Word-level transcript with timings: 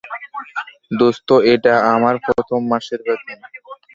দোস্ত, 0.91 1.29
এটা 1.53 1.73
আমার 1.93 2.15
প্রথম 2.25 2.59
মাসের 2.71 2.99
বেতন। 3.05 3.37